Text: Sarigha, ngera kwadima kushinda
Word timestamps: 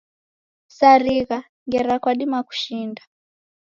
Sarigha, 0.77 1.37
ngera 1.65 1.95
kwadima 2.03 2.39
kushinda 2.47 3.01